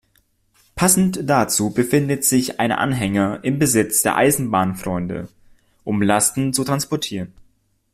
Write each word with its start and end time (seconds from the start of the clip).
Passend 0.75 1.29
dazu 1.29 1.69
befindet 1.75 2.25
sich 2.25 2.59
ein 2.59 2.71
Anhänger 2.71 3.41
im 3.43 3.59
Besitz 3.59 4.01
der 4.01 4.15
Eisenbahnfreunde, 4.15 5.29
um 5.83 6.01
Lasten 6.01 6.53
zu 6.53 6.63
transportieren. 6.63 7.31